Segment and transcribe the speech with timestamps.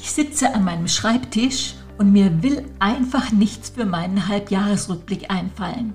[0.00, 5.94] Ich sitze an meinem Schreibtisch und mir will einfach nichts für meinen Halbjahresrückblick einfallen.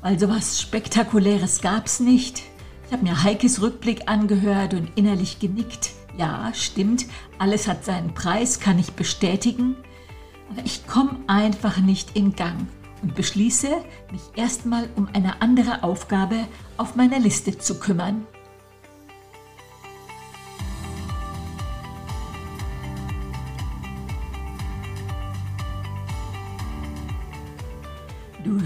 [0.00, 2.42] Weil sowas Spektakuläres gab's nicht.
[2.86, 5.90] Ich habe mir Heikes Rückblick angehört und innerlich genickt.
[6.16, 7.06] Ja, stimmt,
[7.38, 9.76] alles hat seinen Preis, kann ich bestätigen.
[10.50, 12.66] Aber ich komme einfach nicht in Gang
[13.02, 13.68] und beschließe,
[14.10, 18.26] mich erstmal um eine andere Aufgabe auf meiner Liste zu kümmern.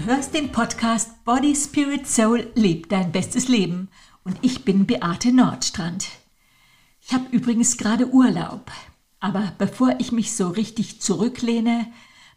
[0.07, 3.89] Hörst den Podcast Body, Spirit, Soul, Leb dein bestes Leben
[4.23, 6.07] und ich bin Beate Nordstrand.
[7.01, 8.71] Ich habe übrigens gerade Urlaub,
[9.19, 11.87] aber bevor ich mich so richtig zurücklehne,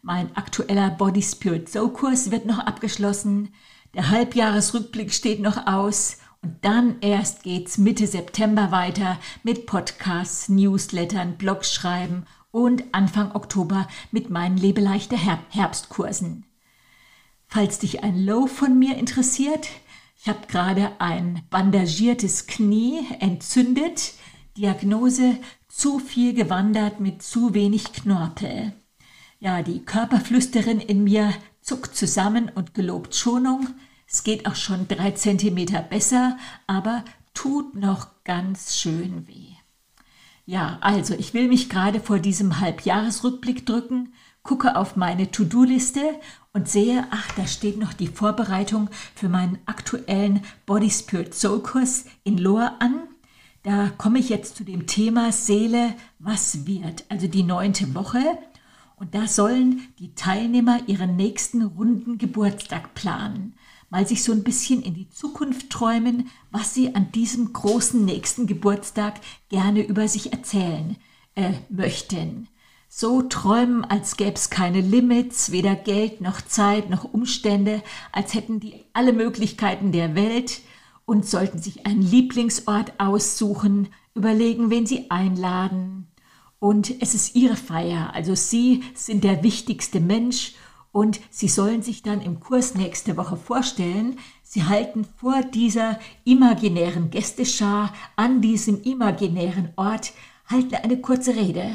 [0.01, 3.53] mein aktueller Body, Spirit, Soul Kurs wird noch abgeschlossen,
[3.93, 11.37] der Halbjahresrückblick steht noch aus und dann erst geht's Mitte September weiter mit Podcasts, Newslettern,
[11.37, 16.43] Blogs schreiben und Anfang Oktober mit meinen Lebeleichter Herbstkursen.
[17.53, 19.67] Falls dich ein Low von mir interessiert,
[20.17, 24.13] ich habe gerade ein bandagiertes Knie entzündet.
[24.55, 25.35] Diagnose
[25.67, 28.71] zu viel gewandert mit zu wenig Knorpel.
[29.41, 33.67] Ja, die Körperflüsterin in mir zuckt zusammen und gelobt Schonung.
[34.07, 39.55] Es geht auch schon drei Zentimeter besser, aber tut noch ganz schön weh.
[40.45, 46.01] Ja, also ich will mich gerade vor diesem Halbjahresrückblick drücken, gucke auf meine To-Do-Liste
[46.53, 52.05] und sehe, ach, da steht noch die Vorbereitung für meinen aktuellen Body Spirit Soul Kurs
[52.23, 53.07] in Lohr an.
[53.63, 58.37] Da komme ich jetzt zu dem Thema Seele, was wird, also die neunte Woche.
[58.97, 63.55] Und da sollen die Teilnehmer ihren nächsten runden Geburtstag planen,
[63.89, 68.45] mal sich so ein bisschen in die Zukunft träumen, was sie an diesem großen nächsten
[68.45, 70.97] Geburtstag gerne über sich erzählen
[71.35, 72.47] äh, möchten
[72.93, 77.81] so träumen, als gäbe es keine Limits, weder Geld noch Zeit noch Umstände,
[78.11, 80.59] als hätten die alle Möglichkeiten der Welt
[81.05, 86.07] und sollten sich einen Lieblingsort aussuchen, überlegen, wen sie einladen.
[86.59, 90.55] Und es ist ihre Feier, also sie sind der wichtigste Mensch
[90.91, 97.09] und sie sollen sich dann im Kurs nächste Woche vorstellen, sie halten vor dieser imaginären
[97.09, 100.11] Gästeschar an diesem imaginären Ort,
[100.45, 101.71] halten eine kurze Rede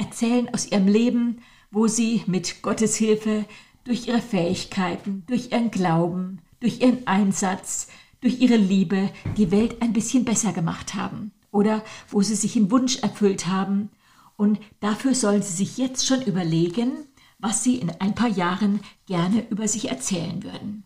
[0.00, 3.44] erzählen aus ihrem Leben, wo sie mit Gottes Hilfe
[3.84, 7.88] durch ihre Fähigkeiten, durch ihren Glauben, durch ihren Einsatz,
[8.20, 12.70] durch ihre Liebe die Welt ein bisschen besser gemacht haben oder wo sie sich einen
[12.70, 13.90] Wunsch erfüllt haben.
[14.36, 16.92] Und dafür sollen sie sich jetzt schon überlegen,
[17.38, 20.84] was sie in ein paar Jahren gerne über sich erzählen würden.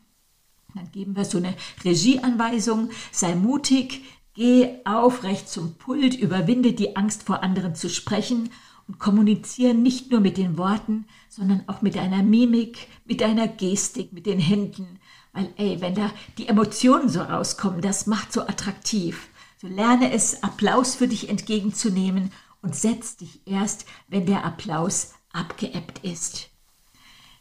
[0.75, 1.55] Dann geben wir so eine
[1.85, 4.03] Regieanweisung, sei mutig,
[4.35, 8.51] geh aufrecht zum Pult, überwinde die Angst vor anderen zu sprechen
[8.89, 14.13] und kommunizieren nicht nur mit den Worten, sondern auch mit deiner Mimik, mit deiner Gestik,
[14.13, 14.99] mit den Händen.
[15.33, 19.29] Weil, ey, wenn da die Emotionen so rauskommen, das macht so attraktiv.
[19.61, 22.31] So lerne es, Applaus für dich entgegenzunehmen
[22.63, 26.51] und setz dich erst, wenn der Applaus abgeebbt ist.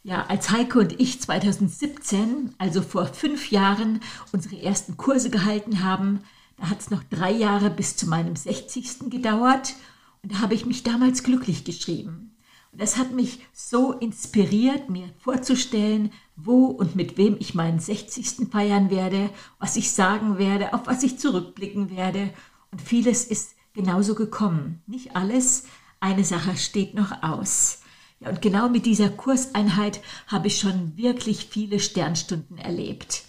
[0.04, 4.02] Ja, als Heike und ich 2017, also vor fünf Jahren,
[4.34, 6.22] unsere ersten Kurse gehalten haben,
[6.58, 9.10] da hat es noch drei Jahre bis zu meinem 60.
[9.10, 9.76] gedauert
[10.24, 12.36] und da habe ich mich damals glücklich geschrieben.
[12.72, 18.50] Und das hat mich so inspiriert, mir vorzustellen, wo und mit wem ich meinen 60.
[18.50, 19.30] feiern werde,
[19.60, 22.34] was ich sagen werde, auf was ich zurückblicken werde.
[22.72, 24.82] Und vieles ist genauso gekommen.
[24.88, 25.66] Nicht alles,
[26.00, 27.82] eine Sache steht noch aus.
[28.20, 33.26] Ja, und genau mit dieser Kurseinheit habe ich schon wirklich viele Sternstunden erlebt.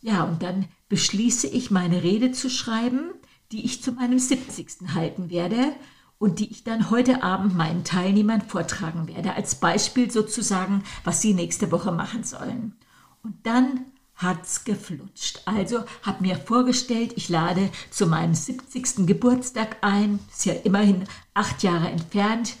[0.00, 3.10] Ja, und dann beschließe ich, meine Rede zu schreiben,
[3.52, 4.94] die ich zu meinem 70.
[4.94, 5.72] halten werde
[6.18, 11.32] und die ich dann heute Abend meinen Teilnehmern vortragen werde, als Beispiel sozusagen, was sie
[11.32, 12.74] nächste Woche machen sollen.
[13.22, 13.86] Und dann
[14.16, 15.42] hat's geflutscht.
[15.44, 19.06] Also habe mir vorgestellt, ich lade zu meinem 70.
[19.06, 21.04] Geburtstag ein, ist ja immerhin
[21.34, 22.56] acht Jahre entfernt.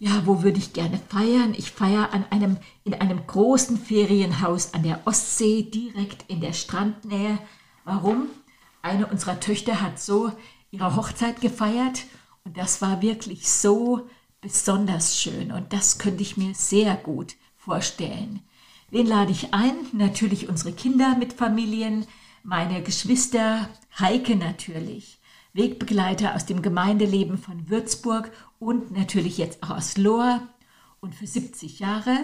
[0.00, 1.54] Ja, wo würde ich gerne feiern?
[1.56, 7.38] Ich feiere an einem, in einem großen Ferienhaus an der Ostsee, direkt in der Strandnähe.
[7.84, 8.26] Warum?
[8.82, 10.32] Eine unserer Töchter hat so
[10.70, 12.04] ihre Hochzeit gefeiert
[12.48, 14.08] und das war wirklich so
[14.40, 18.40] besonders schön und das könnte ich mir sehr gut vorstellen.
[18.90, 19.74] Wen lade ich ein?
[19.92, 22.06] Natürlich unsere Kinder mit Familien,
[22.42, 23.68] meine Geschwister,
[23.98, 25.20] Heike natürlich,
[25.52, 30.40] Wegbegleiter aus dem Gemeindeleben von Würzburg und natürlich jetzt auch aus Lohr.
[31.00, 32.16] Und für 70 Jahre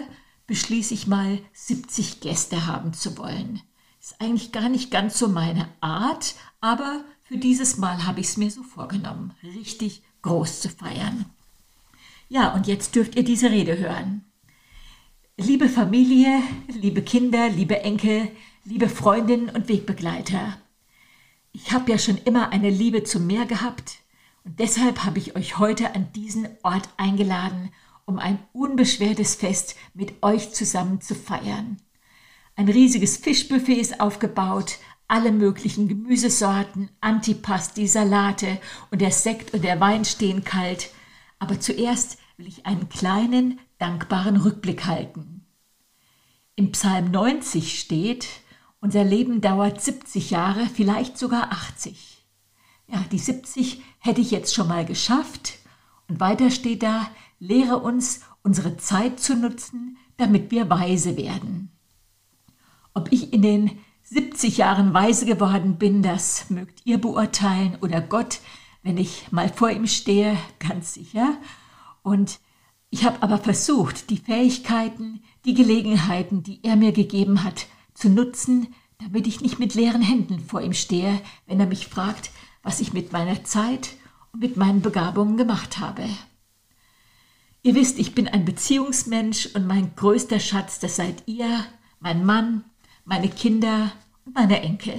[0.47, 3.61] beschließe ich mal, 70 Gäste haben zu wollen.
[4.01, 8.37] Ist eigentlich gar nicht ganz so meine Art, aber für dieses Mal habe ich es
[8.37, 9.35] mir so vorgenommen.
[9.43, 11.25] Richtig groß zu feiern.
[12.29, 14.25] Ja, und jetzt dürft ihr diese Rede hören.
[15.37, 18.29] Liebe Familie, liebe Kinder, liebe Enkel,
[18.63, 20.57] liebe Freundinnen und Wegbegleiter.
[21.51, 23.99] Ich habe ja schon immer eine Liebe zum Meer gehabt
[24.43, 27.69] und deshalb habe ich euch heute an diesen Ort eingeladen,
[28.05, 31.77] um ein unbeschwertes Fest mit euch zusammen zu feiern.
[32.55, 38.59] Ein riesiges Fischbuffet ist aufgebaut, alle möglichen Gemüsesorten, Antipasti, Salate
[38.91, 40.91] und der Sekt und der Wein stehen kalt.
[41.39, 45.45] Aber zuerst will ich einen kleinen, dankbaren Rückblick halten.
[46.55, 48.27] Im Psalm 90 steht,
[48.79, 52.25] unser Leben dauert 70 Jahre, vielleicht sogar 80.
[52.87, 55.59] Ja, die 70 hätte ich jetzt schon mal geschafft.
[56.07, 57.09] Und weiter steht da,
[57.39, 61.71] lehre uns, unsere Zeit zu nutzen, damit wir weise werden.
[62.93, 63.71] Ob ich in den
[64.07, 68.39] 70 Jahren weise geworden bin, das mögt ihr beurteilen oder Gott,
[68.83, 71.37] wenn ich mal vor ihm stehe, ganz sicher.
[72.03, 72.39] Und
[72.91, 77.65] ich habe aber versucht, die Fähigkeiten, die Gelegenheiten, die er mir gegeben hat,
[77.95, 78.67] zu nutzen,
[78.99, 82.29] damit ich nicht mit leeren Händen vor ihm stehe, wenn er mich fragt,
[82.61, 83.89] was ich mit meiner Zeit
[84.31, 86.07] und mit meinen Begabungen gemacht habe.
[87.63, 91.65] Ihr wisst, ich bin ein Beziehungsmensch und mein größter Schatz, das seid ihr,
[91.99, 92.63] mein Mann,
[93.05, 93.91] meine Kinder
[94.25, 94.95] und meine Enkel.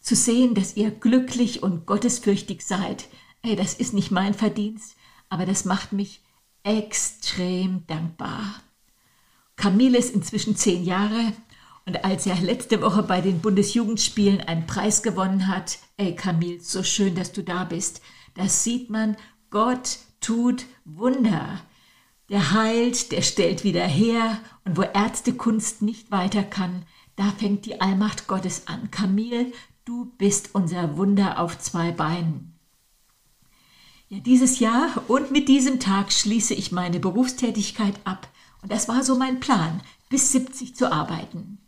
[0.00, 3.08] Zu sehen, dass ihr glücklich und gottesfürchtig seid,
[3.42, 4.96] ey, das ist nicht mein Verdienst,
[5.28, 6.20] aber das macht mich
[6.62, 8.62] extrem dankbar.
[9.56, 11.32] Camille ist inzwischen zehn Jahre
[11.86, 16.82] und als er letzte Woche bei den Bundesjugendspielen einen Preis gewonnen hat, ey Camille, so
[16.82, 18.00] schön, dass du da bist,
[18.34, 19.16] das sieht man,
[19.50, 21.60] Gott tut Wunder.
[22.30, 26.84] Der heilt, der stellt wieder her und wo Ärztekunst nicht weiter kann,
[27.16, 28.90] da fängt die Allmacht Gottes an.
[28.90, 29.52] Camille,
[29.84, 32.58] du bist unser Wunder auf zwei Beinen.
[34.08, 38.28] Ja, dieses Jahr und mit diesem Tag schließe ich meine Berufstätigkeit ab.
[38.62, 41.58] Und das war so mein Plan, bis 70 zu arbeiten.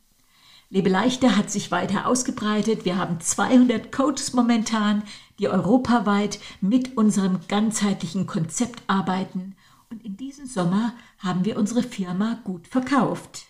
[0.69, 2.85] Lebe leichter hat sich weiter ausgebreitet.
[2.85, 5.05] Wir haben 200 Coaches momentan,
[5.39, 9.55] die europaweit mit unserem ganzheitlichen Konzept arbeiten.
[9.91, 13.47] Und in diesem Sommer haben wir unsere Firma gut verkauft.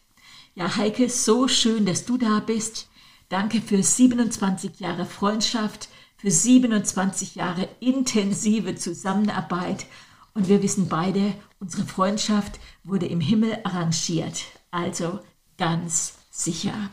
[0.58, 2.88] Ja, Heike, so schön, dass du da bist.
[3.29, 9.85] Danke für 27 Jahre Freundschaft, für 27 Jahre intensive Zusammenarbeit.
[10.32, 14.44] Und wir wissen beide, unsere Freundschaft wurde im Himmel arrangiert.
[14.70, 15.20] Also
[15.58, 16.88] ganz sicher.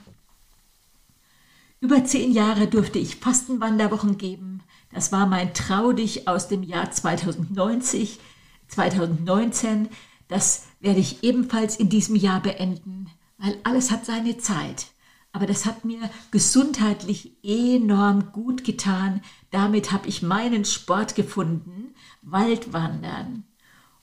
[1.79, 4.61] Über zehn Jahre durfte ich Fastenwanderwochen geben.
[4.91, 8.19] Das war mein Trau dich aus dem Jahr 2090,
[8.67, 9.87] 2019.
[10.27, 13.09] Das werde ich ebenfalls in diesem Jahr beenden
[13.43, 14.87] weil alles hat seine Zeit.
[15.33, 19.21] Aber das hat mir gesundheitlich enorm gut getan.
[19.51, 23.43] Damit habe ich meinen Sport gefunden, Waldwandern.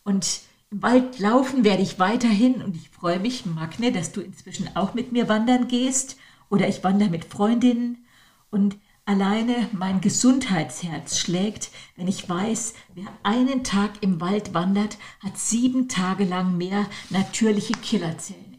[0.05, 0.41] Und
[0.71, 4.93] im Wald laufen werde ich weiterhin und ich freue mich, Magne, dass du inzwischen auch
[4.93, 6.17] mit mir wandern gehst
[6.51, 8.05] oder ich wandere mit Freundinnen
[8.51, 8.77] und
[9.07, 15.89] alleine mein Gesundheitsherz schlägt, wenn ich weiß, wer einen Tag im Wald wandert, hat sieben
[15.89, 18.50] Tage lang mehr natürliche Killerzellen.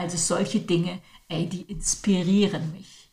[0.00, 0.98] Also solche Dinge,
[1.28, 3.10] ey, die inspirieren mich.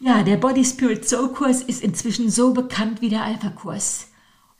[0.00, 4.08] Ja, der Body Spirit Soul Kurs ist inzwischen so bekannt wie der Alpha Kurs.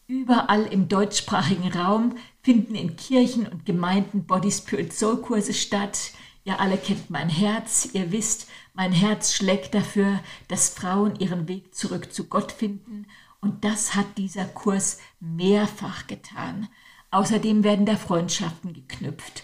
[0.06, 2.14] Überall im deutschsprachigen Raum
[2.44, 6.12] finden in Kirchen und Gemeinden Body Spirit Soul Kurse statt.
[6.44, 7.88] Ihr alle kennt mein Herz.
[7.92, 13.06] Ihr wisst, mein Herz schlägt dafür, dass Frauen ihren Weg zurück zu Gott finden.
[13.40, 16.68] Und das hat dieser Kurs mehrfach getan.
[17.10, 19.42] Außerdem werden da Freundschaften geknüpft.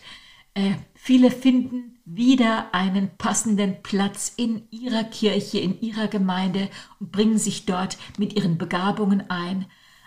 [0.54, 7.38] Äh, viele finden wieder einen passenden Platz in ihrer Kirche, in ihrer Gemeinde und bringen
[7.38, 9.66] sich dort mit ihren Begabungen ein.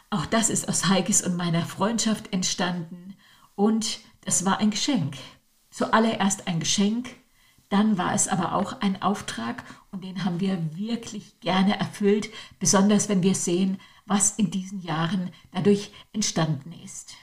[0.10, 3.16] Auch das ist aus Heikes und meiner Freundschaft entstanden
[3.56, 5.16] und das war ein Geschenk.
[5.70, 7.10] Zuallererst ein Geschenk,
[7.70, 13.10] dann war es aber auch ein Auftrag und den haben wir wirklich gerne erfüllt, besonders
[13.10, 17.14] wenn wir sehen, was in diesen Jahren dadurch entstanden ist.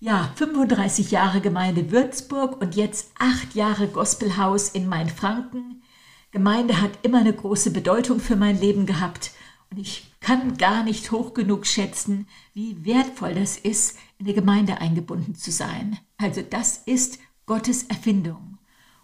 [0.00, 5.82] Ja, 35 Jahre Gemeinde Würzburg und jetzt acht Jahre Gospelhaus in Mainfranken.
[6.30, 9.32] Gemeinde hat immer eine große Bedeutung für mein Leben gehabt
[9.72, 14.80] und ich kann gar nicht hoch genug schätzen, wie wertvoll das ist, in der Gemeinde
[14.80, 15.98] eingebunden zu sein.
[16.16, 18.58] Also das ist Gottes Erfindung.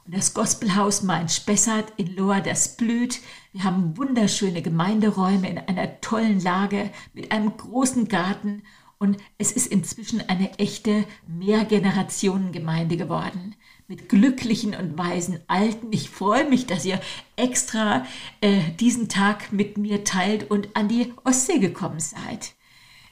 [0.07, 3.21] Und das Gospelhaus Main-Spessart in Lohr, das blüht.
[3.53, 8.63] Wir haben wunderschöne Gemeinderäume in einer tollen Lage mit einem großen Garten
[8.99, 13.55] und es ist inzwischen eine echte Mehrgenerationengemeinde geworden.
[13.87, 15.93] Mit glücklichen und weisen Alten.
[15.93, 17.01] Ich freue mich, dass ihr
[17.37, 18.07] extra
[18.41, 22.55] äh, diesen Tag mit mir teilt und an die Ostsee gekommen seid.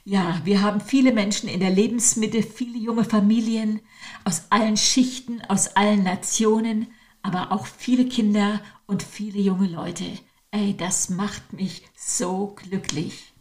[0.05, 3.79] Ja, wir haben viele Menschen in der Lebensmitte, viele junge Familien
[4.25, 6.87] aus allen Schichten, aus allen Nationen,
[7.21, 10.05] aber auch viele Kinder und viele junge Leute.
[10.51, 13.32] Ey, das macht mich so glücklich.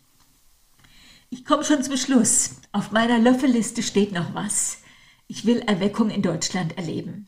[1.32, 2.56] Ich komme schon zum Schluss.
[2.72, 4.82] Auf meiner Löffelliste steht noch was.
[5.28, 7.26] Ich will Erweckung in Deutschland erleben.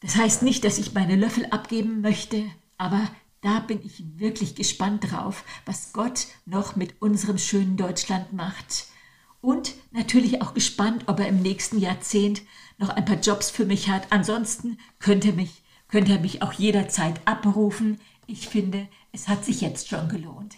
[0.00, 2.42] Das heißt nicht, dass ich meine Löffel abgeben möchte,
[2.78, 3.08] aber
[3.42, 8.86] da bin ich wirklich gespannt drauf, was Gott noch mit unserem schönen Deutschland macht.
[9.40, 12.42] Und natürlich auch gespannt, ob er im nächsten Jahrzehnt
[12.76, 14.08] noch ein paar Jobs für mich hat.
[14.10, 18.00] Ansonsten könnte, mich, könnte er mich auch jederzeit abberufen.
[18.26, 20.56] Ich finde, es hat sich jetzt schon gelohnt.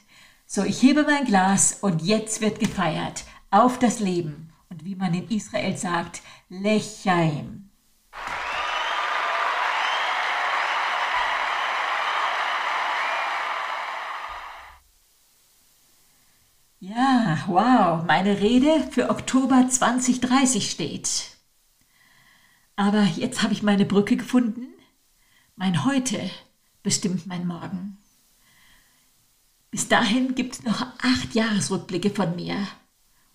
[0.50, 4.50] So, ich hebe mein Glas und jetzt wird gefeiert auf das Leben.
[4.70, 7.68] Und wie man in Israel sagt, Lechaim.
[16.80, 21.36] Ja, wow, meine Rede für Oktober 2030 steht.
[22.74, 24.68] Aber jetzt habe ich meine Brücke gefunden.
[25.56, 26.30] Mein Heute
[26.82, 27.98] bestimmt mein Morgen.
[29.70, 32.56] Bis dahin gibt es noch acht Jahresrückblicke von mir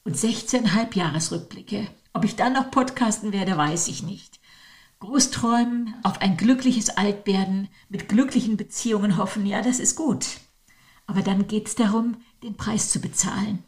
[0.03, 1.87] und 16,5 Jahresrückblicke.
[2.13, 4.39] Ob ich dann noch podcasten werde, weiß ich nicht.
[4.99, 10.25] Großträumen, auf ein glückliches Altwerden, mit glücklichen Beziehungen hoffen, ja, das ist gut.
[11.05, 13.63] Aber dann geht es darum, den Preis zu bezahlen,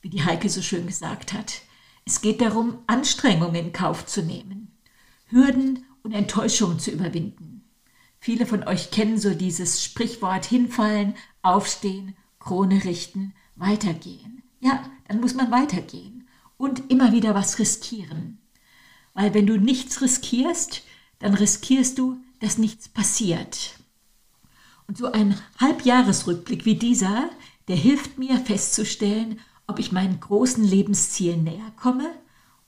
[0.00, 1.62] wie die Heike so schön gesagt hat.
[2.06, 4.78] Es geht darum, Anstrengungen in Kauf zu nehmen,
[5.26, 7.68] Hürden und Enttäuschungen zu überwinden.
[8.18, 14.42] Viele von euch kennen so dieses Sprichwort hinfallen, aufstehen, Krone richten, weitergehen.
[14.60, 18.38] Ja, dann muss man weitergehen und immer wieder was riskieren.
[19.14, 20.82] Weil wenn du nichts riskierst,
[21.18, 23.78] dann riskierst du, dass nichts passiert.
[24.86, 27.30] Und so ein Halbjahresrückblick wie dieser,
[27.68, 32.10] der hilft mir festzustellen, ob ich meinen großen Lebenszielen näher komme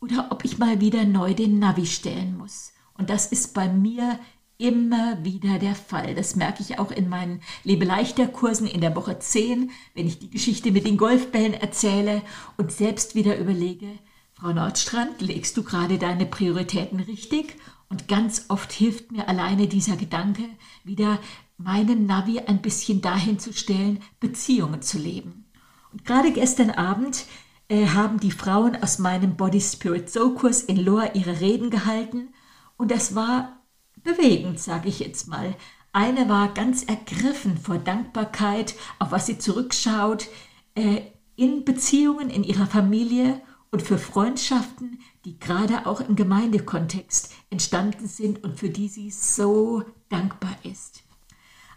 [0.00, 2.72] oder ob ich mal wieder neu den Navi stellen muss.
[2.94, 4.18] Und das ist bei mir
[4.62, 6.14] immer wieder der Fall.
[6.14, 10.70] Das merke ich auch in meinen Lebeleichter-Kursen in der Woche 10, wenn ich die Geschichte
[10.70, 12.22] mit den Golfbällen erzähle
[12.56, 13.88] und selbst wieder überlege,
[14.32, 17.56] Frau Nordstrand, legst du gerade deine Prioritäten richtig?
[17.88, 20.44] Und ganz oft hilft mir alleine dieser Gedanke,
[20.84, 21.18] wieder
[21.58, 25.44] meinen Navi ein bisschen dahin zu stellen, Beziehungen zu leben.
[25.92, 27.24] Und gerade gestern Abend
[27.68, 32.28] äh, haben die Frauen aus meinem Body Spirit Soul Kurs in Loa ihre Reden gehalten
[32.76, 33.61] und das war
[34.02, 35.54] bewegend, sage ich jetzt mal.
[35.92, 40.28] Eine war ganz ergriffen vor Dankbarkeit, auf was sie zurückschaut,
[40.74, 41.02] äh,
[41.36, 48.44] in Beziehungen in ihrer Familie und für Freundschaften, die gerade auch im Gemeindekontext entstanden sind
[48.44, 51.02] und für die sie so dankbar ist.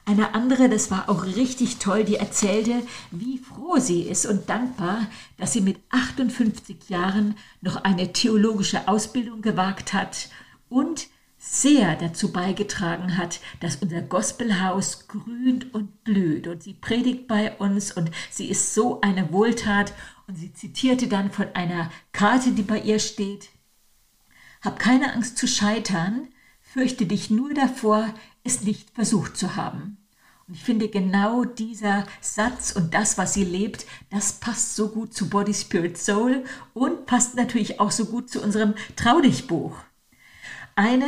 [0.08, 5.08] Eine andere, das war auch richtig toll, die erzählte, wie froh sie ist und dankbar,
[5.38, 10.30] dass sie mit 58 Jahren noch eine theologische Ausbildung gewagt hat
[10.70, 11.08] und
[11.48, 16.48] sehr dazu beigetragen hat, dass unser Gospelhaus grünt und blüht.
[16.48, 19.94] Und sie predigt bei uns und sie ist so eine Wohltat.
[20.28, 23.50] Und sie zitierte dann von einer Karte, die bei ihr steht.
[24.62, 26.28] Hab keine Angst zu scheitern,
[26.62, 28.12] fürchte dich nur davor,
[28.44, 29.98] es nicht versucht zu haben.
[30.48, 35.14] Und ich finde genau dieser Satz und das, was sie lebt, das passt so gut
[35.14, 39.76] zu Body, Spirit, Soul und passt natürlich auch so gut zu unserem Trau dich Buch.
[40.76, 41.08] Eine,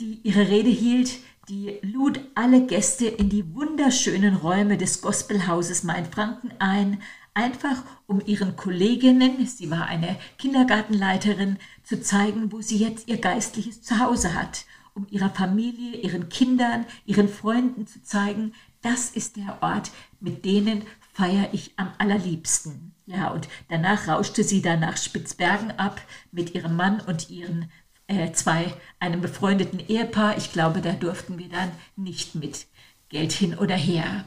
[0.00, 6.52] die ihre Rede hielt, die lud alle Gäste in die wunderschönen Räume des Gospelhauses Mainfranken
[6.58, 7.02] ein,
[7.34, 13.82] einfach um ihren Kolleginnen, sie war eine Kindergartenleiterin, zu zeigen, wo sie jetzt ihr geistliches
[13.82, 14.66] Zuhause hat
[14.98, 18.52] um ihrer Familie, ihren Kindern, ihren Freunden zu zeigen,
[18.82, 22.92] das ist der Ort, mit denen feiere ich am allerliebsten.
[23.06, 27.70] Ja, und danach rauschte sie dann nach Spitzbergen ab mit ihrem Mann und ihren
[28.08, 30.36] äh, zwei, einem befreundeten Ehepaar.
[30.36, 32.66] Ich glaube, da durften wir dann nicht mit
[33.08, 34.24] Geld hin oder her.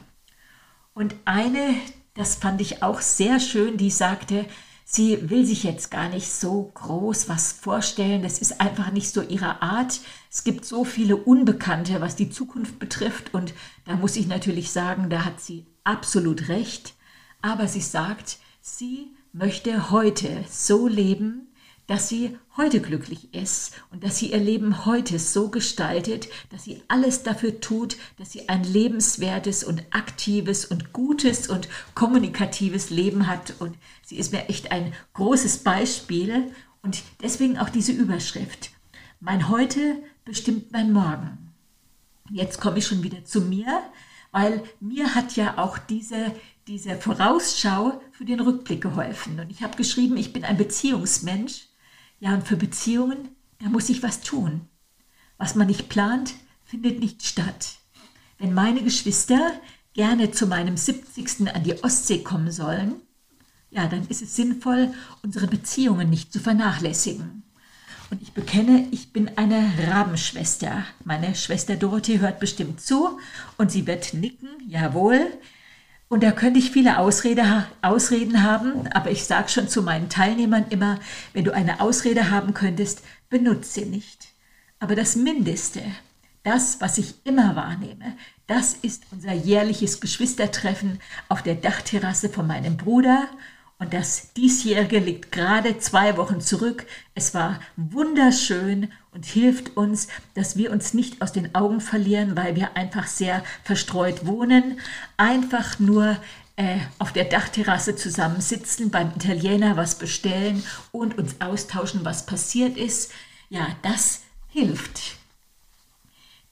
[0.94, 1.74] Und eine,
[2.14, 4.46] das fand ich auch sehr schön, die sagte,
[4.84, 8.22] sie will sich jetzt gar nicht so groß was vorstellen.
[8.22, 10.00] Das ist einfach nicht so ihre Art.
[10.30, 13.34] Es gibt so viele Unbekannte, was die Zukunft betrifft.
[13.34, 16.94] Und da muss ich natürlich sagen, da hat sie absolut recht.
[17.40, 21.51] Aber sie sagt, sie möchte heute so leben,
[21.86, 26.82] dass sie heute glücklich ist und dass sie ihr Leben heute so gestaltet, dass sie
[26.88, 33.54] alles dafür tut, dass sie ein lebenswertes und aktives und gutes und kommunikatives Leben hat.
[33.58, 38.70] Und sie ist mir echt ein großes Beispiel und deswegen auch diese Überschrift.
[39.20, 41.52] Mein Heute bestimmt mein Morgen.
[42.30, 43.82] Jetzt komme ich schon wieder zu mir,
[44.30, 46.34] weil mir hat ja auch diese,
[46.66, 49.38] diese Vorausschau für den Rückblick geholfen.
[49.38, 51.66] Und ich habe geschrieben, ich bin ein Beziehungsmensch.
[52.22, 54.60] Ja, und für Beziehungen, da muss ich was tun.
[55.38, 57.78] Was man nicht plant, findet nicht statt.
[58.38, 59.50] Wenn meine Geschwister
[59.92, 61.52] gerne zu meinem 70.
[61.52, 62.94] an die Ostsee kommen sollen,
[63.70, 67.42] ja, dann ist es sinnvoll, unsere Beziehungen nicht zu vernachlässigen.
[68.12, 70.84] Und ich bekenne, ich bin eine Rabenschwester.
[71.02, 73.18] Meine Schwester Dorothee hört bestimmt zu
[73.58, 75.26] und sie wird nicken, jawohl.
[76.12, 80.66] Und da könnte ich viele Ausrede, Ausreden haben, aber ich sage schon zu meinen Teilnehmern
[80.68, 80.98] immer,
[81.32, 84.28] wenn du eine Ausrede haben könntest, benutze sie nicht.
[84.78, 85.80] Aber das Mindeste,
[86.42, 88.14] das, was ich immer wahrnehme,
[88.46, 91.00] das ist unser jährliches Geschwistertreffen
[91.30, 93.26] auf der Dachterrasse von meinem Bruder
[93.78, 96.84] und das diesjährige liegt gerade zwei Wochen zurück.
[97.14, 102.56] Es war wunderschön und hilft uns, dass wir uns nicht aus den Augen verlieren, weil
[102.56, 104.80] wir einfach sehr verstreut wohnen.
[105.18, 106.16] Einfach nur
[106.56, 113.12] äh, auf der Dachterrasse zusammensitzen, beim Italiener was bestellen und uns austauschen, was passiert ist.
[113.50, 115.16] Ja, das hilft.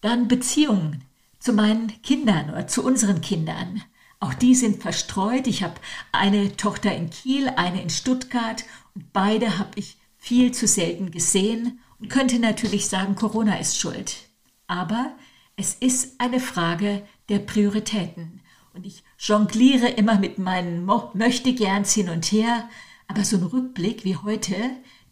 [0.03, 1.03] Dann Beziehungen
[1.39, 3.83] zu meinen Kindern oder zu unseren Kindern.
[4.19, 5.47] Auch die sind verstreut.
[5.47, 5.75] Ich habe
[6.13, 8.65] eine Tochter in Kiel, eine in Stuttgart
[8.95, 14.29] und beide habe ich viel zu selten gesehen könnte natürlich sagen, Corona ist schuld.
[14.67, 15.13] Aber
[15.57, 18.41] es ist eine Frage der Prioritäten.
[18.73, 22.69] Und ich jongliere immer mit meinen Mo Möchtegerns hin und her.
[23.09, 24.55] Aber so ein Rückblick wie heute,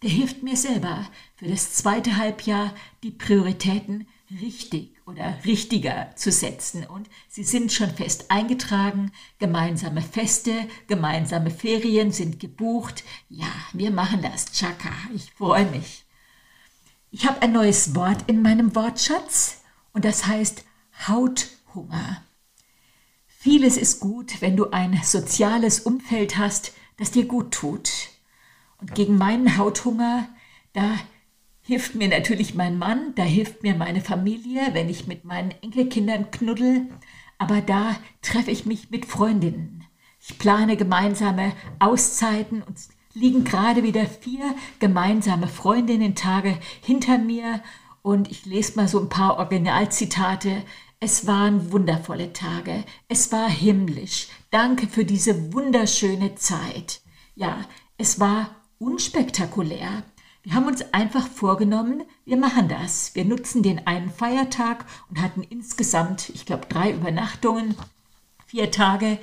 [0.02, 6.86] der hilft mir selber für das zweite Halbjahr die Prioritäten richtig oder richtiger zu setzen.
[6.86, 9.10] Und sie sind schon fest eingetragen.
[9.38, 10.52] Gemeinsame Feste,
[10.86, 13.04] gemeinsame Ferien sind gebucht.
[13.28, 14.52] Ja, wir machen das.
[14.52, 16.04] Chaka, ich freue mich.
[17.10, 19.62] Ich habe ein neues Wort in meinem Wortschatz
[19.94, 20.64] und das heißt
[21.06, 22.22] Hauthunger.
[23.26, 27.90] Vieles ist gut, wenn du ein soziales Umfeld hast, das dir gut tut.
[28.78, 30.28] Und gegen meinen Hauthunger,
[30.74, 30.98] da
[31.62, 36.30] hilft mir natürlich mein Mann, da hilft mir meine Familie, wenn ich mit meinen Enkelkindern
[36.30, 36.88] knuddel,
[37.38, 39.84] aber da treffe ich mich mit Freundinnen.
[40.20, 42.76] Ich plane gemeinsame Auszeiten und
[43.18, 47.62] liegen gerade wieder vier gemeinsame Freundinnen-Tage hinter mir
[48.02, 50.62] und ich lese mal so ein paar Originalzitate.
[51.00, 52.84] Es waren wundervolle Tage.
[53.08, 54.28] Es war himmlisch.
[54.50, 57.00] Danke für diese wunderschöne Zeit.
[57.34, 57.64] Ja,
[57.98, 60.04] es war unspektakulär.
[60.42, 63.14] Wir haben uns einfach vorgenommen, wir machen das.
[63.14, 67.74] Wir nutzen den einen Feiertag und hatten insgesamt, ich glaube, drei Übernachtungen,
[68.46, 69.18] vier Tage,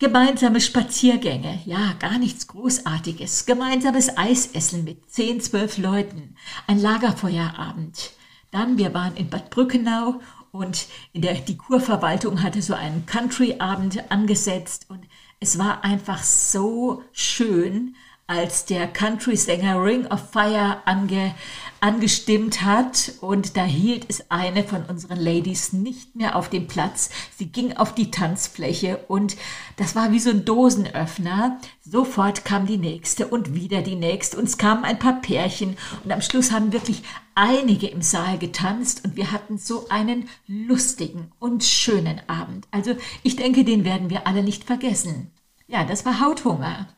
[0.00, 1.60] gemeinsame Spaziergänge.
[1.66, 3.46] Ja, gar nichts Großartiges.
[3.46, 6.34] Gemeinsames Eisessen mit zehn, zwölf Leuten.
[6.66, 8.12] Ein Lagerfeuerabend.
[8.50, 14.10] Dann, wir waren in Bad Brückenau und in der, die Kurverwaltung hatte so einen Country-Abend
[14.10, 15.06] angesetzt und
[15.38, 17.94] es war einfach so schön
[18.26, 21.34] als der Country-Sänger Ring of Fire ange,
[21.80, 23.12] angestimmt hat.
[23.20, 27.10] Und da hielt es eine von unseren Ladies nicht mehr auf dem Platz.
[27.36, 29.36] Sie ging auf die Tanzfläche und
[29.76, 31.58] das war wie so ein Dosenöffner.
[31.80, 34.36] Sofort kam die nächste und wieder die nächste.
[34.36, 37.02] Und es kamen ein paar Pärchen und am Schluss haben wirklich
[37.34, 42.68] einige im Saal getanzt und wir hatten so einen lustigen und schönen Abend.
[42.70, 45.30] Also ich denke, den werden wir alle nicht vergessen.
[45.66, 46.88] Ja, das war Hauthunger.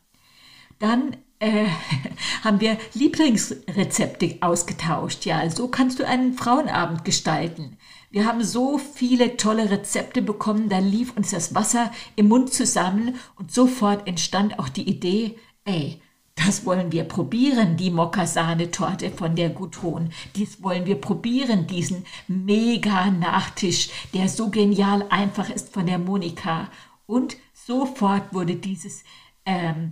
[0.79, 1.67] Dann äh,
[2.43, 5.25] haben wir Lieblingsrezepte ausgetauscht.
[5.25, 7.77] Ja, so kannst du einen Frauenabend gestalten.
[8.09, 13.15] Wir haben so viele tolle Rezepte bekommen, da lief uns das Wasser im Mund zusammen
[13.37, 15.99] und sofort entstand auch die Idee, ey,
[16.35, 20.11] das wollen wir probieren, die Mokka-Sahnetorte von der Gutton.
[20.35, 26.69] Dies wollen wir probieren, diesen Mega-Nachtisch, der so genial einfach ist von der Monika.
[27.05, 29.03] Und sofort wurde dieses
[29.45, 29.91] ähm,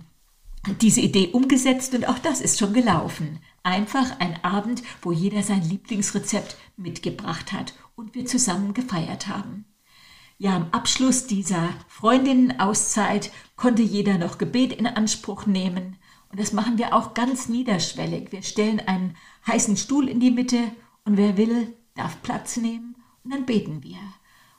[0.80, 3.40] diese Idee umgesetzt und auch das ist schon gelaufen.
[3.62, 9.64] Einfach ein Abend, wo jeder sein Lieblingsrezept mitgebracht hat und wir zusammen gefeiert haben.
[10.38, 15.96] Ja, am Abschluss dieser Freundinnenauszeit konnte jeder noch Gebet in Anspruch nehmen.
[16.30, 18.32] Und das machen wir auch ganz niederschwellig.
[18.32, 20.58] Wir stellen einen heißen Stuhl in die Mitte
[21.04, 23.98] und wer will, darf Platz nehmen und dann beten wir.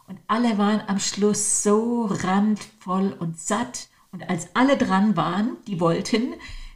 [0.07, 5.79] Und alle waren am Schluss so randvoll und satt und als alle dran waren, die
[5.81, 6.35] wollten,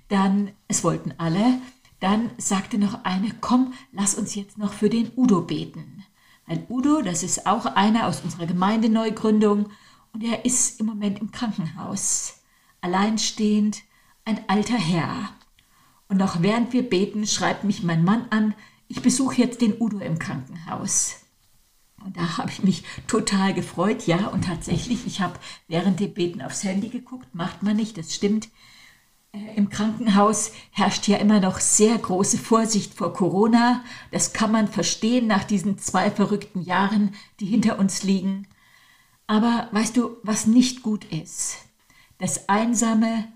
[0.10, 1.62] dann, es wollten alle,
[2.00, 6.04] dann sagte noch eine, komm, lass uns jetzt noch für den Udo beten.
[6.48, 9.70] Weil Udo, das ist auch einer aus unserer Gemeindeneugründung
[10.14, 12.40] und er ist im Moment im Krankenhaus.
[12.82, 13.84] Alleinstehend,
[14.26, 15.30] ein alter Herr.
[16.10, 18.56] Und noch während wir beten, schreibt mich mein Mann an,
[18.88, 21.27] ich besuche jetzt den Udo im Krankenhaus.
[22.04, 24.28] Und da habe ich mich total gefreut, ja.
[24.28, 28.50] Und tatsächlich, ich habe während dem Beten aufs Handy geguckt, macht man nicht, das stimmt.
[29.34, 33.84] Äh, Im Krankenhaus herrscht ja immer noch sehr große Vorsicht vor Corona.
[34.12, 38.48] Das kann man verstehen nach diesen zwei verrückten Jahren, die hinter uns liegen.
[39.26, 41.58] Aber weißt du, was nicht gut ist?
[42.18, 43.28] Dass einsame,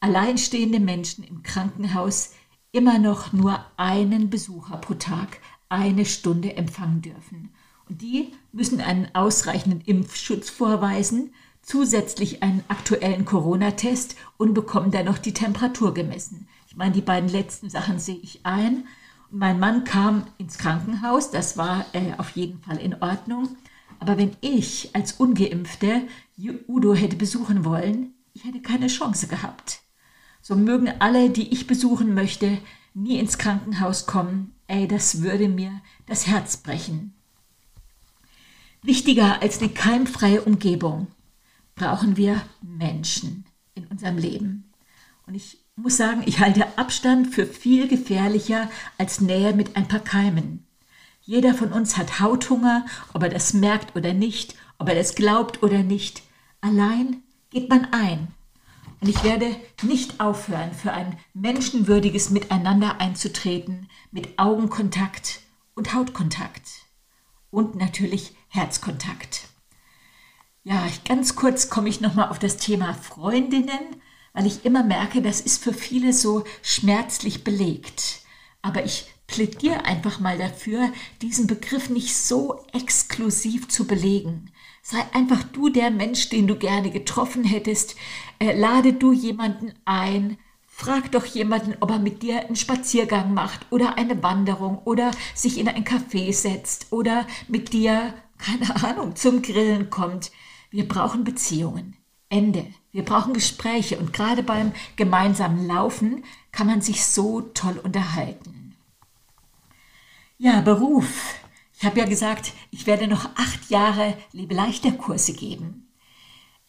[0.00, 2.32] alleinstehende Menschen im Krankenhaus
[2.72, 7.50] immer noch nur einen Besucher pro Tag eine Stunde empfangen dürfen.
[7.88, 15.34] Die müssen einen ausreichenden Impfschutz vorweisen, zusätzlich einen aktuellen Corona-Test und bekommen dann noch die
[15.34, 16.48] Temperatur gemessen.
[16.66, 18.86] Ich meine, die beiden letzten Sachen sehe ich ein.
[19.30, 23.56] Mein Mann kam ins Krankenhaus, das war äh, auf jeden Fall in Ordnung.
[24.00, 26.02] Aber wenn ich als ungeimpfte
[26.68, 29.80] Udo hätte besuchen wollen, ich hätte keine Chance gehabt.
[30.40, 32.58] So mögen alle, die ich besuchen möchte,
[32.94, 34.54] nie ins Krankenhaus kommen.
[34.66, 37.17] Ey, das würde mir das Herz brechen.
[38.82, 41.08] Wichtiger als eine keimfreie Umgebung
[41.74, 44.72] brauchen wir Menschen in unserem Leben.
[45.26, 50.00] Und ich muss sagen, ich halte Abstand für viel gefährlicher als Nähe mit ein paar
[50.00, 50.66] Keimen.
[51.22, 55.62] Jeder von uns hat Hauthunger, ob er das merkt oder nicht, ob er das glaubt
[55.62, 56.22] oder nicht.
[56.60, 58.28] Allein geht man ein.
[59.00, 65.40] Und ich werde nicht aufhören, für ein menschenwürdiges Miteinander einzutreten, mit Augenkontakt
[65.74, 66.68] und Hautkontakt.
[67.50, 69.48] Und natürlich Herzkontakt.
[70.64, 75.40] Ja, ganz kurz komme ich nochmal auf das Thema Freundinnen, weil ich immer merke, das
[75.40, 78.20] ist für viele so schmerzlich belegt.
[78.60, 84.50] Aber ich plädiere einfach mal dafür, diesen Begriff nicht so exklusiv zu belegen.
[84.82, 87.94] Sei einfach du der Mensch, den du gerne getroffen hättest.
[88.38, 90.38] Äh, lade du jemanden ein.
[90.66, 95.58] Frag doch jemanden, ob er mit dir einen Spaziergang macht oder eine Wanderung oder sich
[95.58, 100.30] in ein Café setzt oder mit dir, keine Ahnung, zum Grillen kommt.
[100.70, 101.96] Wir brauchen Beziehungen.
[102.30, 102.66] Ende.
[102.92, 108.76] Wir brauchen Gespräche und gerade beim gemeinsamen Laufen kann man sich so toll unterhalten.
[110.36, 111.34] Ja, Beruf.
[111.78, 115.88] Ich habe ja gesagt, ich werde noch acht Jahre Lebe-Leichter-Kurse geben.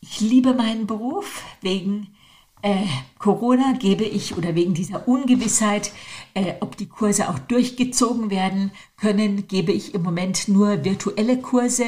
[0.02, 1.44] Ich liebe meinen Beruf.
[1.62, 2.16] Wegen
[2.62, 2.86] äh,
[3.18, 5.92] Corona gebe ich oder wegen dieser Ungewissheit,
[6.34, 11.86] äh, ob die Kurse auch durchgezogen werden können, gebe ich im Moment nur virtuelle Kurse.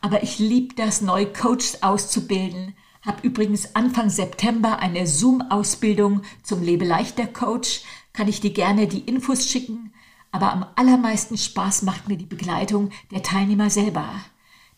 [0.00, 2.74] Aber ich liebe das, neue Coaches auszubilden.
[3.02, 7.82] Habe übrigens Anfang September eine Zoom-Ausbildung zum Lebe-Leichter-Coach.
[8.12, 9.92] Kann ich dir gerne die Infos schicken
[10.34, 14.08] aber am allermeisten Spaß macht mir die Begleitung der Teilnehmer selber.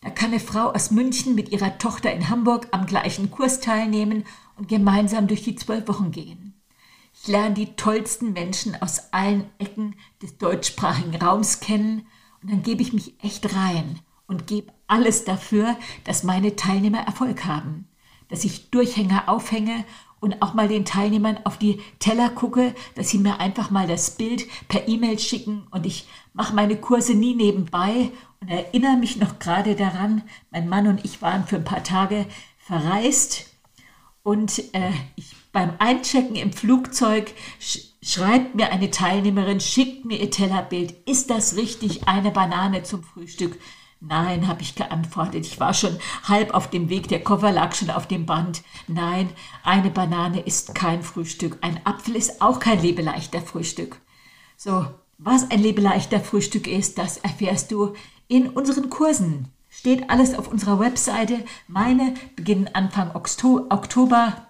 [0.01, 4.23] Da kann eine Frau aus München mit ihrer Tochter in Hamburg am gleichen Kurs teilnehmen
[4.57, 6.53] und gemeinsam durch die zwölf Wochen gehen.
[7.13, 12.05] Ich lerne die tollsten Menschen aus allen Ecken des deutschsprachigen Raums kennen
[12.41, 17.45] und dann gebe ich mich echt rein und gebe alles dafür, dass meine Teilnehmer Erfolg
[17.45, 17.87] haben,
[18.29, 19.83] dass ich Durchhänger aufhänge
[20.19, 24.11] und auch mal den Teilnehmern auf die Teller gucke, dass sie mir einfach mal das
[24.11, 29.39] Bild per E-Mail schicken und ich mache meine Kurse nie nebenbei und erinnere mich noch
[29.39, 32.25] gerade daran, mein Mann und ich waren für ein paar Tage
[32.57, 33.56] verreist
[34.27, 40.29] und äh, ich, beim Einchecken im Flugzeug sch schreibt mir eine Teilnehmerin, schickt mir ihr
[40.29, 43.57] Tellerbild, ist das richtig, eine Banane zum Frühstück?
[44.01, 45.45] Nein, habe ich geantwortet.
[45.45, 48.63] Ich war schon halb auf dem Weg, der Koffer lag schon auf dem Band.
[48.87, 49.29] Nein,
[49.63, 51.57] eine Banane ist kein Frühstück.
[51.61, 54.01] Ein Apfel ist auch kein lebeleichter Frühstück.
[54.57, 54.87] So,
[55.19, 57.93] was ein lebeleichter Frühstück ist, das erfährst du
[58.27, 59.53] in unseren Kursen.
[59.77, 61.45] Steht alles auf unserer Webseite.
[61.67, 64.47] Meine beginnen Anfang Oktober.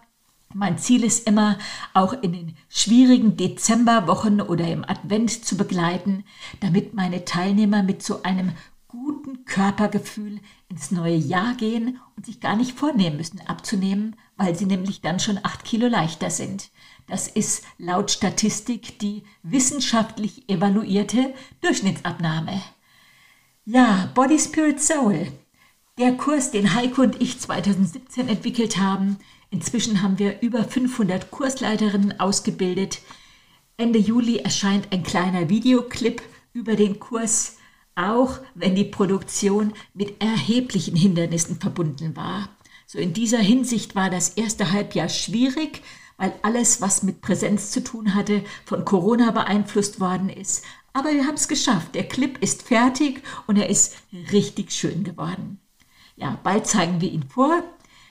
[0.54, 1.58] Mein Ziel ist immer,
[1.94, 6.24] auch in den schwierigen Dezemberwochen oder im Advent zu begleiten,
[6.62, 8.54] damit meine Teilnehmer mit so einem
[8.88, 14.66] guten Körpergefühl ins neue Jahr gehen und sich gar nicht vornehmen müssen abzunehmen, weil sie
[14.66, 16.70] nämlich dann schon acht Kilo leichter sind.
[17.08, 22.62] Das ist laut Statistik die wissenschaftlich evaluierte Durchschnittsabnahme.
[23.69, 25.27] Ja, Body Spirit Soul.
[25.97, 29.17] Der Kurs, den Heiko und ich 2017 entwickelt haben.
[29.51, 32.99] Inzwischen haben wir über 500 Kursleiterinnen ausgebildet.
[33.75, 36.21] Ende Juli erscheint ein kleiner Videoclip
[36.53, 37.58] über den Kurs
[37.97, 42.47] auch wenn die Produktion mit erheblichen Hindernissen verbunden war.
[42.86, 45.82] So in dieser Hinsicht war das erste Halbjahr schwierig,
[46.17, 50.63] weil alles, was mit Präsenz zu tun hatte, von Corona beeinflusst worden ist.
[50.97, 51.93] Aber wir haben es geschafft.
[51.93, 53.97] Der Clip ist fertig und er ist
[54.31, 55.60] richtig schön geworden.
[56.15, 57.62] Ja, bald zeigen wir ihn vor.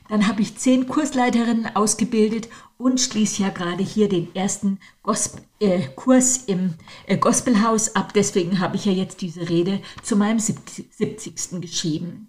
[0.09, 5.88] Dann habe ich zehn Kursleiterinnen ausgebildet und schließe ja gerade hier den ersten Gosp äh,
[5.96, 6.75] Kurs im
[7.09, 8.12] äh, Gospelhaus ab.
[8.14, 11.61] Deswegen habe ich ja jetzt diese Rede zu meinem 70.
[11.61, 12.29] geschrieben.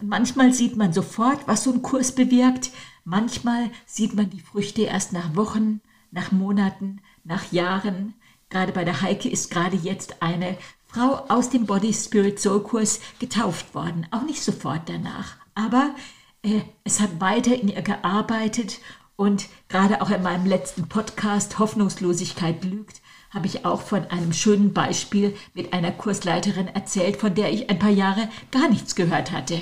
[0.00, 2.70] Und manchmal sieht man sofort, was so ein Kurs bewirkt.
[3.04, 5.80] Manchmal sieht man die Früchte erst nach Wochen,
[6.12, 8.14] nach Monaten, nach Jahren.
[8.50, 10.56] Gerade bei der Heike ist gerade jetzt eine
[10.86, 14.06] Frau aus dem Body Spirit Soul Kurs getauft worden.
[14.10, 15.36] Auch nicht sofort danach.
[15.54, 15.94] Aber
[16.42, 18.80] äh, es hat weiter in ihr gearbeitet
[19.16, 24.72] und gerade auch in meinem letzten Podcast Hoffnungslosigkeit lügt, habe ich auch von einem schönen
[24.72, 29.60] Beispiel mit einer Kursleiterin erzählt, von der ich ein paar Jahre gar nichts gehört hatte.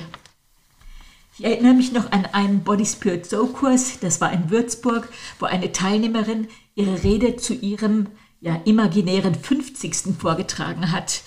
[1.38, 5.46] Ich erinnere mich noch an einen Body Spirit Soul Kurs, das war in Würzburg, wo
[5.46, 8.08] eine Teilnehmerin ihre Rede zu ihrem
[8.40, 10.16] ja, imaginären 50.
[10.18, 11.22] vorgetragen hat.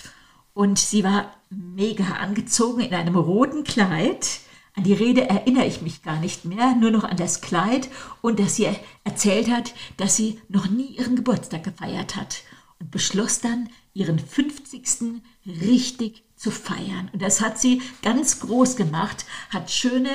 [0.54, 4.40] Und sie war mega angezogen in einem roten Kleid
[4.76, 7.88] an die Rede erinnere ich mich gar nicht mehr, nur noch an das Kleid
[8.22, 8.68] und dass sie
[9.04, 12.42] erzählt hat, dass sie noch nie ihren Geburtstag gefeiert hat
[12.78, 15.20] und beschloss dann, ihren 50.
[15.46, 17.10] richtig zu feiern.
[17.12, 20.10] Und das hat sie ganz groß gemacht, hat schöne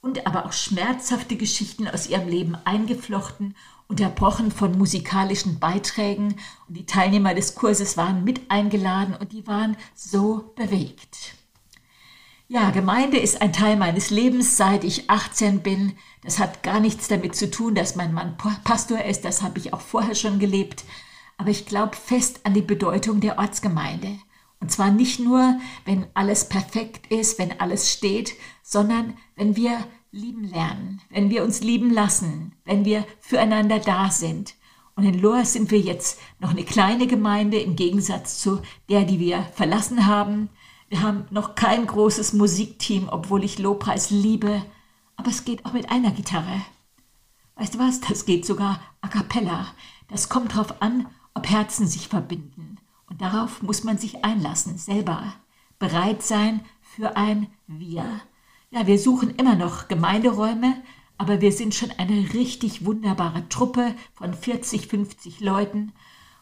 [0.00, 3.56] und aber auch schmerzhafte Geschichten aus ihrem Leben eingeflochten,
[3.88, 6.36] unterbrochen von musikalischen Beiträgen.
[6.68, 11.34] Und die Teilnehmer des Kurses waren mit eingeladen und die waren so bewegt.
[12.48, 15.94] Ja, Gemeinde ist ein Teil meines Lebens, seit ich 18 bin.
[16.22, 19.24] Das hat gar nichts damit zu tun, dass mein Mann Pastor ist.
[19.24, 20.84] Das habe ich auch vorher schon gelebt.
[21.38, 24.18] Aber ich glaube fest an die Bedeutung der Ortsgemeinde.
[24.60, 29.78] Und zwar nicht nur, wenn alles perfekt ist, wenn alles steht, sondern wenn wir
[30.16, 34.54] lieben lernen, wenn wir uns lieben lassen, wenn wir füreinander da sind.
[34.94, 39.20] Und in Lohr sind wir jetzt noch eine kleine Gemeinde im Gegensatz zu der, die
[39.20, 40.48] wir verlassen haben.
[40.88, 44.64] Wir haben noch kein großes Musikteam, obwohl ich Lobpreis liebe.
[45.16, 46.62] Aber es geht auch mit einer Gitarre.
[47.56, 48.00] Weißt du was?
[48.00, 49.66] Das geht sogar a cappella.
[50.08, 52.78] Das kommt darauf an, ob Herzen sich verbinden.
[53.08, 55.34] Und darauf muss man sich einlassen, selber.
[55.78, 58.22] Bereit sein für ein Wir.
[58.70, 60.82] Ja, wir suchen immer noch Gemeinderäume,
[61.18, 65.92] aber wir sind schon eine richtig wunderbare Truppe von 40, 50 Leuten.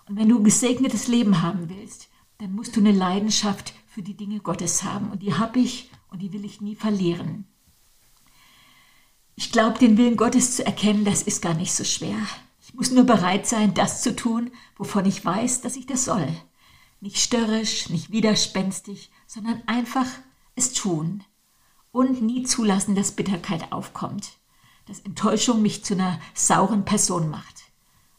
[0.09, 2.09] Und wenn du ein gesegnetes Leben haben willst,
[2.39, 5.11] dann musst du eine Leidenschaft für die Dinge Gottes haben.
[5.11, 7.47] Und die habe ich und die will ich nie verlieren.
[9.37, 12.17] Ich glaube, den Willen Gottes zu erkennen, das ist gar nicht so schwer.
[12.67, 16.29] Ich muss nur bereit sein, das zu tun, wovon ich weiß, dass ich das soll.
[17.01, 20.07] Nicht störrisch, nicht widerspenstig, sondern einfach
[20.55, 21.23] es tun.
[21.95, 24.33] Und nie zulassen, dass Bitterkeit aufkommt,
[24.87, 27.63] dass Enttäuschung mich zu einer sauren Person macht.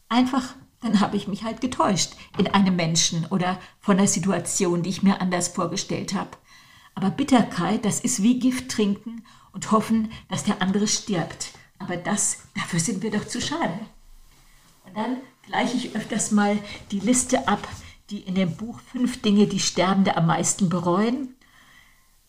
[0.08, 0.54] Einfach
[0.86, 5.02] dann habe ich mich halt getäuscht in einem Menschen oder von einer Situation, die ich
[5.02, 6.30] mir anders vorgestellt habe.
[6.94, 11.52] Aber Bitterkeit, das ist wie Gift trinken und hoffen, dass der andere stirbt.
[11.78, 13.78] Aber das, dafür sind wir doch zu schade.
[14.84, 16.58] Und dann gleiche ich öfters mal
[16.90, 17.66] die Liste ab,
[18.10, 21.35] die in dem Buch Fünf Dinge, die Sterbende am meisten bereuen.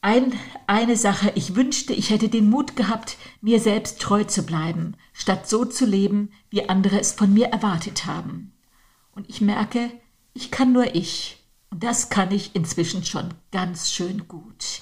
[0.07, 4.95] Ein, eine Sache, ich wünschte, ich hätte den Mut gehabt, mir selbst treu zu bleiben,
[5.11, 8.53] statt so zu leben, wie andere es von mir erwartet haben.
[9.11, 9.91] Und ich merke,
[10.33, 11.43] ich kann nur ich.
[11.71, 14.79] Und das kann ich inzwischen schon ganz schön gut.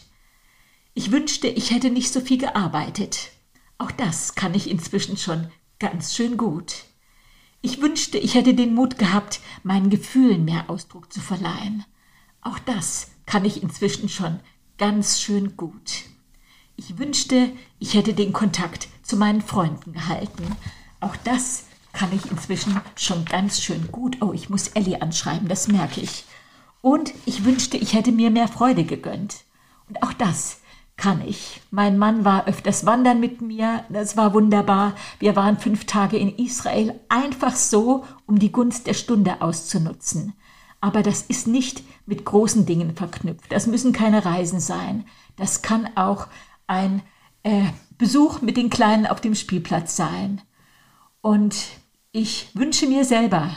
[0.94, 3.32] Ich wünschte, ich hätte nicht so viel gearbeitet.
[3.80, 5.48] Auch das kann ich inzwischen schon
[5.80, 6.84] ganz schön gut.
[7.64, 11.84] Ich wünschte, ich hätte den Mut gehabt, meinen Gefühlen mehr Ausdruck zu verleihen.
[12.42, 14.40] Auch das kann ich inzwischen schon
[14.78, 16.04] ganz schön gut.
[16.76, 20.56] Ich wünschte, ich hätte den Kontakt zu meinen Freunden gehalten.
[21.00, 24.22] Auch das kann ich inzwischen schon ganz schön gut.
[24.22, 26.26] Oh, ich muss Ellie anschreiben, das merke ich.
[26.82, 29.38] Und ich wünschte, ich hätte mir mehr Freude gegönnt.
[29.88, 30.58] Und auch das
[30.98, 31.62] kann ich.
[31.72, 34.96] Mein Mann war öfters wandern mit mir, das war wunderbar.
[35.20, 40.34] Wir waren fünf Tage in Israel, einfach so, um die Gunst der Stunde auszunutzen.
[40.86, 43.52] Aber das ist nicht mit großen Dingen verknüpft.
[43.52, 45.04] Das müssen keine Reisen sein.
[45.36, 46.28] Das kann auch
[46.68, 47.02] ein
[47.42, 47.64] äh,
[47.98, 50.44] Besuch mit den Kleinen auf dem Spielplatz sein.
[51.22, 51.56] Und
[52.12, 53.50] ich wünsche mir selber,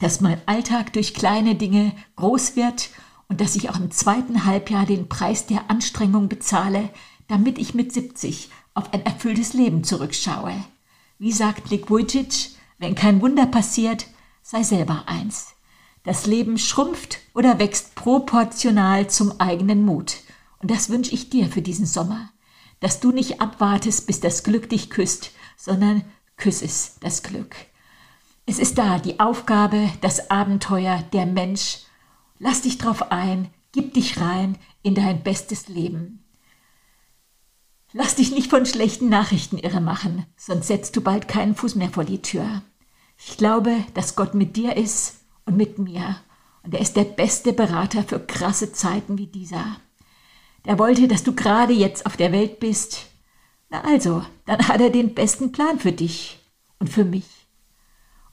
[0.00, 2.90] dass mein Alltag durch kleine Dinge groß wird
[3.28, 6.90] und dass ich auch im zweiten Halbjahr den Preis der Anstrengung bezahle,
[7.28, 10.52] damit ich mit 70 auf ein erfülltes Leben zurückschaue.
[11.20, 14.08] Wie sagt Nick Vujicic, wenn kein Wunder passiert,
[14.42, 15.55] sei selber eins.
[16.06, 20.18] Das Leben schrumpft oder wächst proportional zum eigenen Mut.
[20.60, 22.30] Und das wünsche ich dir für diesen Sommer.
[22.78, 26.04] Dass du nicht abwartest, bis das Glück dich küsst, sondern
[26.36, 27.56] küssest das Glück.
[28.46, 31.78] Es ist da die Aufgabe, das Abenteuer, der Mensch.
[32.38, 36.22] Lass dich drauf ein, gib dich rein in dein bestes Leben.
[37.92, 41.90] Lass dich nicht von schlechten Nachrichten irre machen, sonst setzt du bald keinen Fuß mehr
[41.90, 42.62] vor die Tür.
[43.18, 46.16] Ich glaube, dass Gott mit dir ist und mit mir.
[46.62, 49.76] Und er ist der beste Berater für krasse Zeiten wie dieser.
[50.64, 53.06] Der wollte, dass du gerade jetzt auf der Welt bist.
[53.70, 56.40] Na also, dann hat er den besten Plan für dich
[56.78, 57.46] und für mich.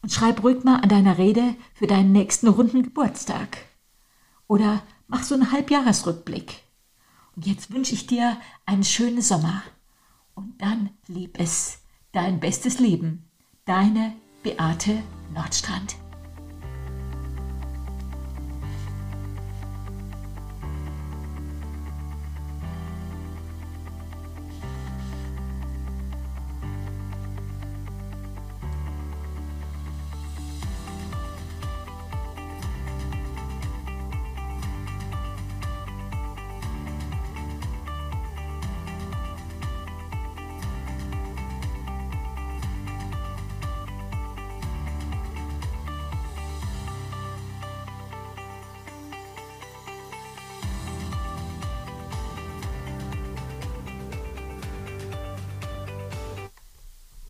[0.02, 3.58] Und schreib ruhig mal an deiner Rede für deinen nächsten runden Geburtstag.
[4.47, 6.63] Oder mach so einen Halbjahresrückblick.
[7.36, 9.63] Und jetzt wünsche ich dir einen schönen Sommer.
[10.36, 11.80] Und dann lieb es,
[12.12, 13.30] dein bestes Leben.
[13.65, 15.02] Deine Beate
[15.34, 16.03] Nordstrand.